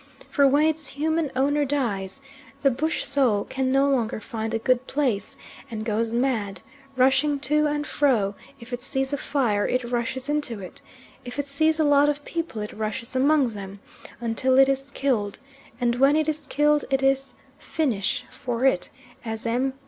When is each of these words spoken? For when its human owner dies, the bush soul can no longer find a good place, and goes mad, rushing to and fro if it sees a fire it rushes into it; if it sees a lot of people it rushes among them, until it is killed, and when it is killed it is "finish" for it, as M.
For 0.31 0.47
when 0.47 0.65
its 0.65 0.87
human 0.87 1.31
owner 1.35 1.63
dies, 1.63 2.21
the 2.63 2.71
bush 2.71 3.05
soul 3.05 3.43
can 3.45 3.71
no 3.71 3.87
longer 3.87 4.19
find 4.19 4.51
a 4.51 4.57
good 4.57 4.87
place, 4.87 5.37
and 5.69 5.85
goes 5.85 6.11
mad, 6.11 6.61
rushing 6.95 7.39
to 7.41 7.67
and 7.67 7.85
fro 7.85 8.33
if 8.59 8.73
it 8.73 8.81
sees 8.81 9.13
a 9.13 9.17
fire 9.17 9.67
it 9.67 9.83
rushes 9.83 10.27
into 10.27 10.59
it; 10.59 10.81
if 11.23 11.37
it 11.37 11.45
sees 11.45 11.79
a 11.79 11.83
lot 11.83 12.09
of 12.09 12.25
people 12.25 12.63
it 12.63 12.73
rushes 12.73 13.15
among 13.15 13.49
them, 13.49 13.79
until 14.19 14.57
it 14.57 14.67
is 14.69 14.89
killed, 14.89 15.37
and 15.79 15.97
when 15.97 16.15
it 16.15 16.27
is 16.27 16.47
killed 16.47 16.83
it 16.89 17.03
is 17.03 17.35
"finish" 17.59 18.25
for 18.31 18.65
it, 18.65 18.89
as 19.23 19.45
M. 19.45 19.73